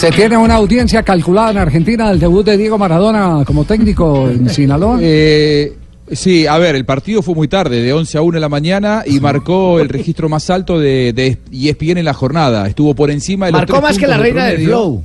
[0.00, 4.48] Se tiene una audiencia calculada en Argentina del debut de Diego Maradona como técnico en
[4.50, 4.98] Sinaloa.
[5.00, 5.74] Eh,
[6.10, 9.04] sí, a ver, el partido fue muy tarde, de 11 a 1 de la mañana,
[9.06, 12.66] y marcó el registro más alto de, de ESPN en la jornada.
[12.66, 14.68] Estuvo por encima de los Marcó tres más que la reina del promedio.
[14.76, 15.04] flow.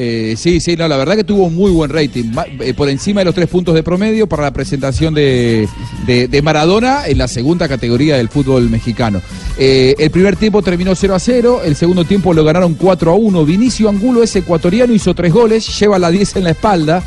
[0.00, 2.26] Eh, sí, sí, no, la verdad que tuvo un muy buen rating,
[2.60, 5.68] eh, por encima de los tres puntos de promedio para la presentación de,
[6.06, 9.20] de- Maradona en la segunda categoría del fútbol mexicano.
[9.58, 13.14] Eh, el primer tiempo terminó 0 a 0, el segundo tiempo lo ganaron 4 a
[13.16, 13.44] 1.
[13.44, 17.02] Vinicio Angulo, ese ecuatoriano, hizo tres goles, lleva la 10 en la espalda.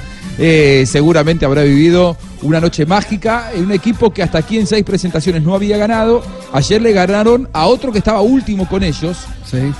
[0.85, 5.44] Seguramente habrá vivido una noche mágica en un equipo que hasta aquí en seis presentaciones
[5.44, 6.23] no había ganado.
[6.53, 9.17] Ayer le ganaron a otro que estaba último con ellos.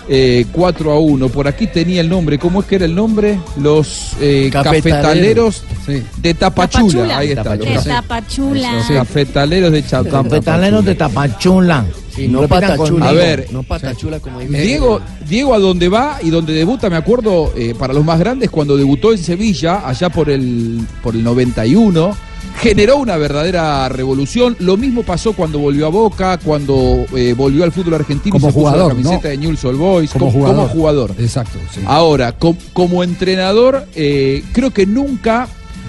[0.10, 1.30] eh, 4 a 1.
[1.30, 2.38] Por aquí tenía el nombre.
[2.38, 3.40] ¿Cómo es que era el nombre?
[3.58, 5.64] Los eh, Cafetaleros.
[5.64, 6.84] cafetaleros de Tapachula.
[6.84, 7.18] Tapachula.
[7.18, 7.58] Ahí está.
[7.58, 8.74] De los Tapachula.
[8.74, 11.86] los cafetaleros de Cafetaleros de Tapachula.
[12.22, 13.10] Sí, no patachula.
[13.10, 13.48] A ver.
[13.52, 14.40] No patachula como.
[14.40, 18.50] Diego, Diego a donde va y donde debuta, me acuerdo, eh, para los más grandes,
[18.50, 22.16] cuando debutó en Sevilla, allá por el, por el 91,
[22.60, 24.56] generó una verdadera revolución.
[24.60, 28.50] Lo mismo pasó cuando volvió a Boca, cuando eh, volvió al fútbol argentino Como y
[28.50, 29.30] se puso jugador, la camiseta ¿no?
[29.30, 30.56] de Newell's Old Boys, Como co- jugador.
[30.58, 31.16] como jugador.
[31.18, 31.82] Exacto, sí.
[31.86, 35.48] Ahora, com- como entrenador, eh, creo que nunca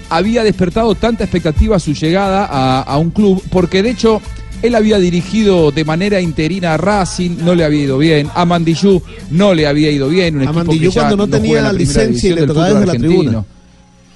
[0.09, 4.21] había despertado tanta expectativa su llegada a, a un club, porque de hecho
[4.63, 9.03] él había dirigido de manera interina a Racing, no le había ido bien, a Mandillú
[9.29, 12.29] no le había ido bien, un A equipo que cuando no tenía en la licencia
[12.29, 13.45] y le tocaba desde la tribuna.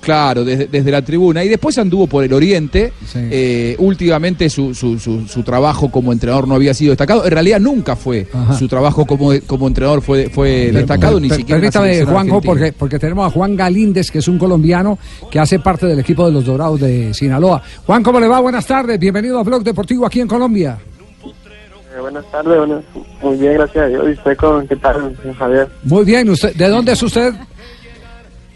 [0.08, 1.44] Claro, desde, desde la tribuna.
[1.44, 2.94] Y después anduvo por el Oriente.
[3.14, 7.26] Eh, últimamente su, su- su- su trabajo como entrenador no había sido destacado.
[7.26, 8.26] En realidad nunca fue.
[8.34, 8.54] Ajá.
[8.54, 11.60] Su trabajo como, como entrenador fue, fue destacado, ni Per- siquiera.
[11.60, 14.98] Permítame, Juanjo, porque, porque tenemos a Juan Galíndez, que es un colombiano
[15.30, 17.62] que hace parte del equipo de los Dorados de Sinaloa.
[17.86, 18.40] Juan, ¿cómo le va?
[18.40, 18.98] Buenas tardes.
[18.98, 20.78] Bienvenido a Blog Deportivo aquí en Colombia.
[21.26, 22.84] Eh, buenas tardes, buenas-
[23.22, 24.06] muy bien, gracias a Dios.
[24.08, 25.68] ¿Y usted con qué tal, Javier?
[25.84, 26.30] Muy bien.
[26.30, 27.34] Usted, ¿De dónde es usted?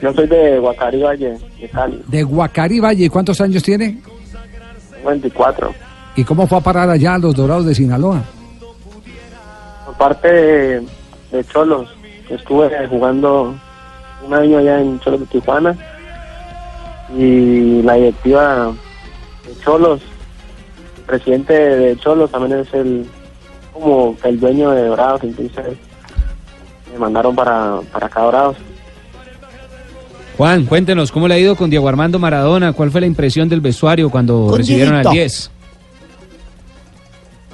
[0.02, 3.10] Yo soy de Guacarí Valle, de Cali, De Guacarí Valle.
[3.10, 4.02] ¿Cuántos años tiene?
[5.06, 5.74] 24.
[6.16, 8.24] ¿Y cómo fue a parar allá a los Dorados de Sinaloa?
[9.88, 10.86] Aparte de,
[11.32, 11.88] de Cholos,
[12.30, 13.54] estuve jugando
[14.26, 15.78] un año allá en Cholos de Tijuana
[17.16, 18.74] y la directiva
[19.46, 20.02] de Cholos,
[20.98, 23.06] el presidente de Cholos también es el
[23.74, 25.78] como el dueño de Dorados, entonces
[26.92, 28.58] me mandaron para, para acá Dorados.
[30.42, 32.74] Juan, cuéntenos, ¿cómo le ha ido con Diego Armando Maradona?
[32.74, 35.22] ¿Cuál fue la impresión del vestuario cuando Con recibieron al Dieguito.
[35.22, 35.52] 10?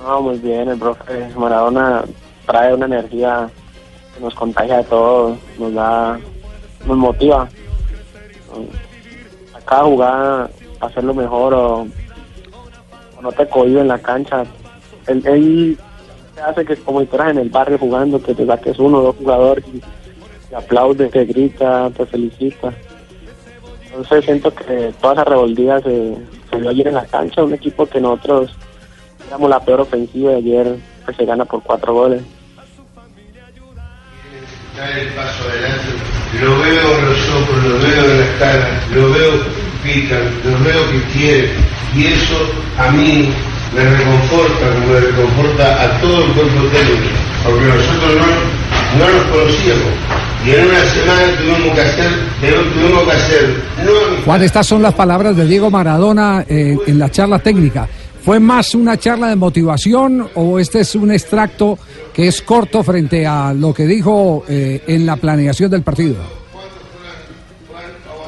[0.02, 2.06] No, muy bien, el profe Maradona
[2.46, 3.50] trae una energía
[4.16, 6.18] que nos contagia a todos, nos da,
[6.88, 7.50] nos motiva.
[9.54, 10.50] A cada jugada,
[10.80, 14.46] hacerlo mejor o, o no te cohibe en la cancha.
[15.08, 15.78] Él, él
[16.36, 19.04] te hace que como si estuvieras en el barrio jugando, que te saques uno o
[19.04, 19.82] dos jugadores y
[20.50, 22.74] te aplaude, te grita, te felicita.
[23.86, 26.16] Entonces siento que toda esa rebeldía se,
[26.50, 28.56] se vio ayer en la cancha, un equipo que nosotros
[29.28, 32.22] éramos la peor ofensiva y ayer pues, se gana por cuatro goles.
[34.78, 35.88] dar el paso adelante.
[36.40, 40.64] Lo veo en los ojos, lo veo en las caras, lo veo que pican, lo
[40.64, 41.52] veo que quieren.
[41.96, 42.38] Y eso
[42.78, 43.30] a mí
[43.74, 47.10] me reconforta, como me reconforta a todo el cuerpo técnico,
[47.44, 50.27] porque nosotros no, no nos conocíamos.
[50.48, 52.10] Y en una semana tuvimos que hacer,
[52.74, 53.50] tuvimos que hacer,
[53.84, 57.86] no Juan, estas son las palabras de Diego Maradona eh, en la charla técnica.
[58.22, 61.78] ¿Fue más una charla de motivación o este es un extracto
[62.14, 66.16] que es corto frente a lo que dijo eh, en la planeación del partido?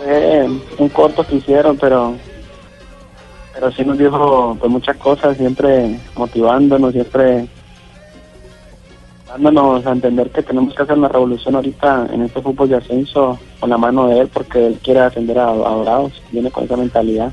[0.05, 0.45] Eh,
[0.77, 2.15] un corto que hicieron, pero
[3.53, 7.45] pero sí nos dijo pues, muchas cosas, siempre motivándonos, siempre
[9.29, 13.39] dándonos a entender que tenemos que hacer una revolución ahorita en este fútbol de ascenso
[13.59, 16.77] con la mano de él, porque él quiere ascender a, a Dorados, viene con esa
[16.77, 17.31] mentalidad.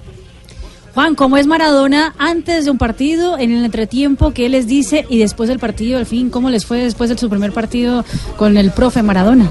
[0.95, 5.19] Juan, ¿cómo es Maradona antes de un partido, en el entretiempo, qué les dice y
[5.19, 8.05] después del partido, al fin, cómo les fue después de su primer partido
[8.39, 9.51] con el profe Maradona?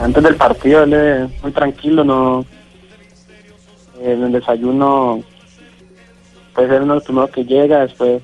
[0.00, 2.44] Antes del partido él es muy tranquilo, no.
[4.02, 5.22] En el desayuno,
[6.54, 8.22] pues él uno los primeros que llega, después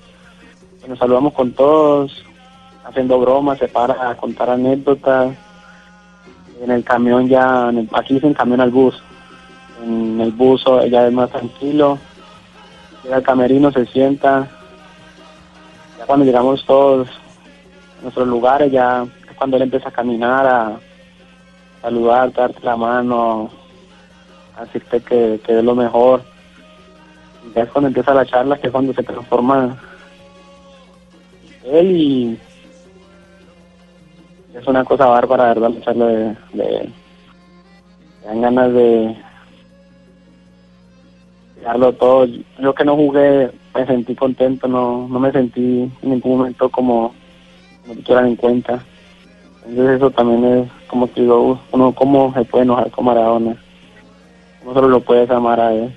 [0.89, 2.25] nos saludamos con todos,
[2.85, 5.37] haciendo bromas, se para a contar anécdotas.
[6.63, 9.03] En el camión ya, aquí dicen camión al bus.
[9.83, 11.99] En el bus ya es más tranquilo.
[13.03, 14.47] Llega al camerino, se sienta.
[15.99, 20.81] Ya cuando llegamos todos a nuestros lugares, ya es cuando él empieza a caminar, a
[21.81, 23.51] saludar, darte la mano,
[24.57, 26.23] a decirte que, que es lo mejor.
[27.55, 29.79] Ya es cuando empieza la charla, que es cuando se transforma
[31.65, 32.39] él y
[34.55, 35.71] es una cosa bárbara, ¿verdad?
[35.71, 36.91] La charla de, de,
[38.25, 39.17] dan ganas de
[41.63, 42.27] darlo todo.
[42.59, 47.15] Yo que no jugué, me sentí contento, no, no me sentí en ningún momento como,
[47.83, 48.85] como que quieran en cuenta.
[49.67, 53.57] Entonces eso también es, como te digo, uno cómo se puede enojar con Maradona.
[54.65, 55.95] No solo lo puedes amar a él.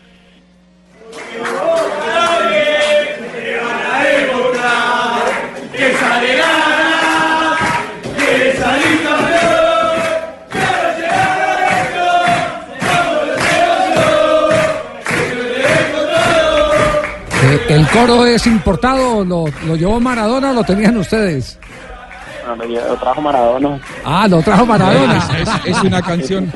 [17.74, 19.24] ¿El coro es importado?
[19.26, 21.58] ¿Lo, lo llevó Maradona o lo tenían ustedes?
[22.48, 23.80] No, lo, trajo Maradona.
[24.06, 25.18] Ah, lo trajo Maradona.
[25.42, 26.52] Es, es- es una canción.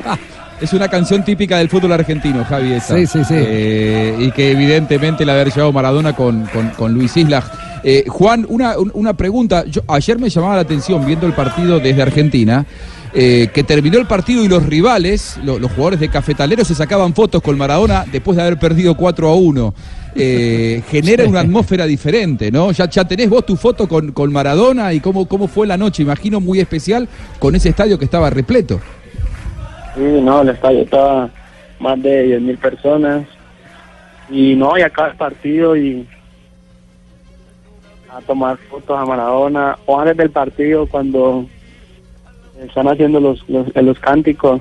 [0.60, 2.72] Es una canción típica del fútbol argentino, Javi.
[2.72, 2.94] esa.
[2.96, 3.34] Sí, sí, sí.
[3.36, 7.44] Eh, y que evidentemente la haber llevado Maradona con, con- con Luis Islas.
[7.84, 9.64] Eh, Juan, una, un- una pregunta.
[9.66, 12.64] Yo, ayer me llamaba la atención viendo el partido desde Argentina.
[13.14, 17.14] eh, que terminó el partido y los rivales, lo- los jugadores de Cafetalero, se sacaban
[17.14, 19.74] fotos con Maradona después de haber perdido 4 a 1.
[20.14, 22.72] Eh, genera una atmósfera diferente, ¿no?
[22.72, 26.02] Ya, ya tenés vos tu foto con, con Maradona y cómo, cómo fue la noche,
[26.02, 27.08] imagino muy especial
[27.38, 28.80] con ese estadio que estaba repleto.
[29.94, 31.30] Sí, no, el estadio estaba
[31.80, 33.26] más de 10.000 personas.
[34.30, 36.06] Y no, y acá el partido y
[38.10, 39.78] a tomar fotos a Maradona.
[39.86, 41.46] O antes del partido, cuando
[42.60, 44.60] están haciendo los, los, los cánticos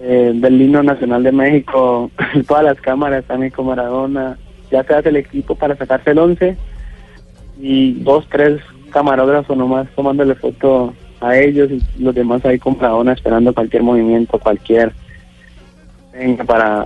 [0.00, 2.10] eh, del himno nacional de México,
[2.46, 4.38] todas las cámaras ahí con Maradona.
[4.70, 6.56] Ya se hace el equipo para sacarse el 11
[7.60, 8.60] y dos, tres
[8.90, 14.38] camarógrafos nomás tomándole foto a ellos y los demás ahí con Maradona esperando cualquier movimiento,
[14.38, 14.92] cualquier
[16.46, 16.84] para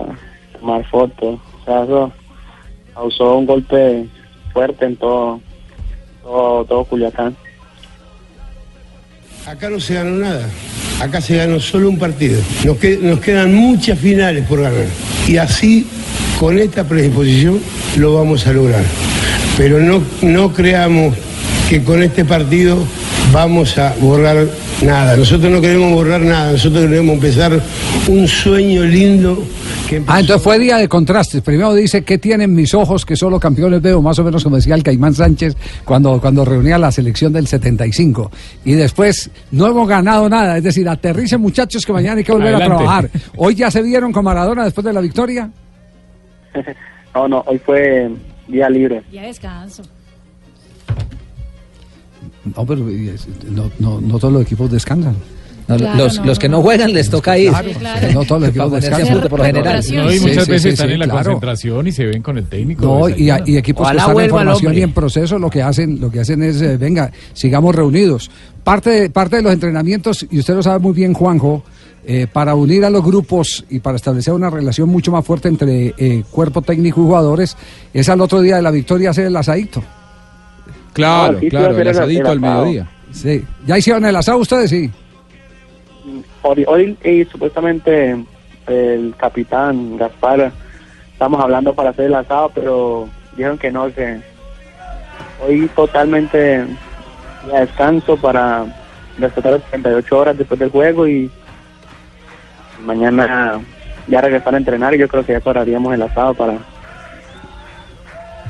[0.59, 1.39] tomar fotos.
[1.61, 2.11] O sea, eso
[2.93, 4.07] causó un golpe
[4.51, 5.39] fuerte en todo,
[6.23, 7.35] todo, todo Culiacán.
[9.47, 10.47] Acá no se ganó nada.
[11.03, 12.39] Acá se ganó solo un partido.
[12.63, 14.85] Nos, que- nos quedan muchas finales por ganar.
[15.27, 15.85] Y así,
[16.39, 17.59] con esta predisposición,
[17.97, 18.83] lo vamos a lograr.
[19.57, 21.13] Pero no, no creamos
[21.69, 22.77] que con este partido
[23.33, 24.47] vamos a borrar
[24.81, 25.17] nada.
[25.17, 26.53] Nosotros no queremos borrar nada.
[26.53, 27.61] Nosotros queremos empezar
[28.07, 29.43] un sueño lindo
[30.07, 31.41] Ah, entonces fue día de contrastes.
[31.41, 34.01] Primero dice, ¿qué tienen mis ojos que solo campeones veo?
[34.01, 35.55] Más o menos como decía el Caimán Sánchez
[35.85, 38.31] cuando, cuando reunía la selección del 75.
[38.65, 40.57] Y después, no hemos ganado nada.
[40.57, 42.73] Es decir, aterricen muchachos que mañana hay que volver Adelante.
[42.73, 43.09] a trabajar.
[43.37, 45.49] ¿Hoy ya se vieron con Maradona después de la victoria?
[47.15, 48.09] No, no, hoy fue
[48.47, 49.03] día libre.
[49.11, 49.83] Ya descanso.
[52.55, 52.81] No, pero
[53.51, 55.15] no, no, no todos los equipos descansan.
[55.67, 56.57] No, Claro, los, no, los que no.
[56.57, 57.51] no juegan les toca ir.
[57.63, 58.11] Sí, claro.
[58.13, 59.21] No todos los equipos descansan.
[59.29, 59.83] por lo general.
[59.93, 61.23] No, y muchas sí, veces sí, están sí, en la claro.
[61.23, 62.83] concentración y se ven con el técnico.
[62.85, 66.11] No, y, equipos Ojalá que están en formación y en proceso lo que hacen, lo
[66.11, 68.29] que hacen es, eh, venga, sigamos reunidos.
[68.63, 71.63] Parte de, parte de los entrenamientos, y usted lo sabe muy bien, Juanjo,
[72.05, 75.93] eh, para unir a los grupos y para establecer una relación mucho más fuerte entre
[75.97, 77.55] eh, cuerpo técnico y jugadores,
[77.93, 79.81] es al otro día de la victoria hacer el asadito.
[80.91, 82.89] Claro, Ah, claro, el asadito el al mediodía.
[83.11, 83.43] Sí.
[83.65, 84.69] ¿Ya hicieron el asado ustedes?
[84.69, 84.89] Sí.
[86.41, 88.17] Hoy, hoy eh, supuestamente
[88.67, 90.51] el capitán Gaspar
[91.11, 94.19] estamos hablando para hacer el asado, pero dijeron que no, que
[95.45, 96.65] hoy totalmente
[97.47, 98.65] ya descanso para
[99.17, 101.29] descansar las 38 horas después del juego y
[102.85, 103.61] mañana
[104.07, 106.57] ya regresar a entrenar y yo creo que ya cuadraríamos el asado para,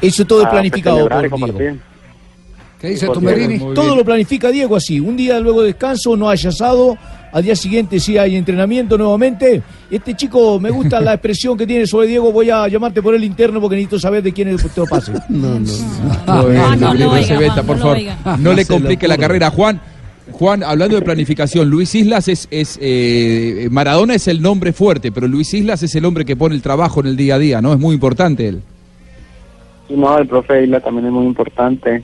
[0.01, 1.37] Eso todo es planificado y por Diego.
[1.37, 1.79] compartir.
[2.79, 3.07] ¿Qué dice?
[3.07, 4.99] Muy Todo lo planifica Diego así.
[4.99, 6.97] Un día luego de descanso no hay asado.
[7.33, 9.61] Al día siguiente sí hay entrenamiento nuevamente.
[9.91, 12.31] Este chico, me gusta la expresión que tiene sobre Diego.
[12.31, 15.13] Voy a llamarte por el interno porque necesito saber de quién es el te pase.
[15.29, 15.65] No, no
[17.63, 17.97] por no favor.
[17.97, 18.17] oiga.
[18.39, 19.81] No le complique la carrera, Juan.
[20.31, 25.27] Juan, hablando de planificación, Luis Islas es, es eh, Maradona es el nombre fuerte, pero
[25.27, 27.73] Luis Islas es el hombre que pone el trabajo en el día a día, ¿no?
[27.73, 28.61] Es muy importante él.
[29.89, 32.03] Y no, el profe Isla también es muy importante.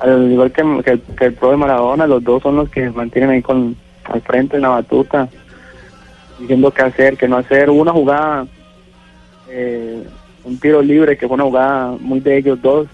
[0.00, 3.30] Al igual que, que, el- que el profe Maradona, los dos son los que mantienen
[3.30, 3.74] ahí con,
[4.04, 5.28] al frente en la batuta,
[6.38, 7.70] diciendo qué hacer, qué no hacer.
[7.70, 8.46] Hubo una jugada,
[9.48, 10.02] eh,
[10.44, 12.88] un tiro libre que fue una jugada muy de ellos dos,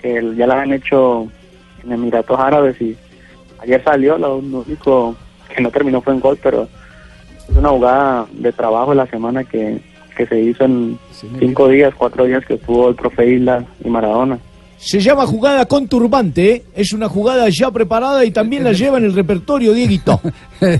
[0.00, 1.28] que ya la han hecho
[1.84, 2.96] en Emiratos Árabes y
[3.58, 5.16] ayer salió, lo único
[5.54, 6.68] que no terminó fue en gol, pero
[7.48, 9.80] es una jugada de trabajo de la semana que,
[10.16, 10.98] que se hizo en
[11.38, 14.38] cinco días, cuatro días que estuvo el profe Isla y Maradona.
[14.78, 16.64] Se llama jugada con turbante, ¿eh?
[16.74, 20.20] es una jugada ya preparada y también la lleva en el repertorio Dieguito.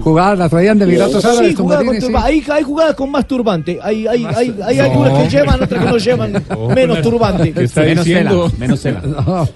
[0.00, 1.56] Jugadas la traían de Emiratos Sí, Árabes.
[1.56, 2.06] jugada con sí.
[2.14, 3.78] hay, hay jugadas con más turbante.
[3.82, 7.52] Hay, hay, hay, hay algunas que llevan, otras que no llevan menos turbante.
[7.52, 8.50] ¿Qué está Menos diciendo?
[8.50, 9.02] tela, menos tela.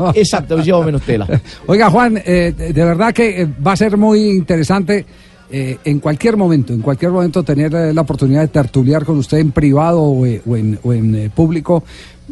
[0.14, 1.26] Exacto, lleva menos tela.
[1.66, 5.04] Oiga, Juan, eh, de verdad que eh, va a ser muy interesante
[5.52, 9.50] eh, en cualquier momento, en cualquier momento tener la oportunidad de tertuliar con usted en
[9.50, 11.82] privado o, o en, o en, eh, público,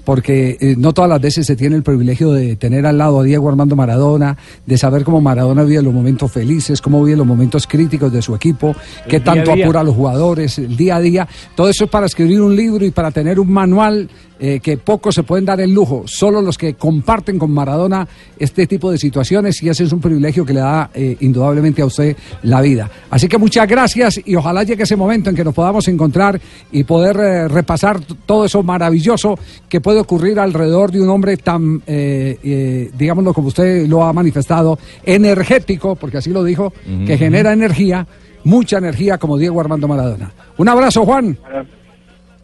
[0.04, 3.22] porque eh, no todas las veces se tiene el privilegio de tener al lado a
[3.22, 4.36] Diego Armando Maradona,
[4.66, 8.34] de saber cómo Maradona vive los momentos felices, cómo vive los momentos críticos de su
[8.34, 8.74] equipo,
[9.04, 9.64] qué día a tanto día.
[9.64, 11.28] apura a los jugadores, el día a día.
[11.54, 14.08] Todo eso es para escribir un libro y para tener un manual
[14.40, 18.06] eh, que pocos se pueden dar el lujo, solo los que comparten con Maradona
[18.38, 21.86] este tipo de situaciones y ese es un privilegio que le da eh, indudablemente a
[21.86, 22.88] usted la vida.
[23.10, 26.40] Así que muchas gracias y ojalá llegue ese momento en que nos podamos encontrar
[26.70, 29.36] y poder repasar todo eso maravilloso
[29.68, 34.12] que puede ocurrir alrededor de un hombre tan, eh, eh, digámoslo como usted lo ha
[34.12, 36.74] manifestado, energético, porque así lo dijo,
[37.06, 38.06] que genera energía,
[38.44, 40.30] mucha energía como Diego Armando Maradona.
[40.58, 41.38] Un abrazo, Juan.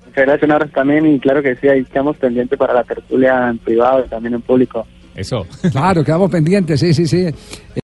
[0.07, 3.51] Muchas gracias, un abrazo también y claro que sí, ahí estamos pendientes para la tertulia
[3.51, 4.87] en privado y también en público.
[5.15, 5.47] Eso.
[5.71, 7.27] Claro, quedamos pendientes, sí, sí, sí.